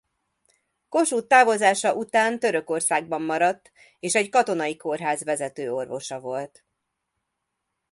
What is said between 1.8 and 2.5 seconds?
után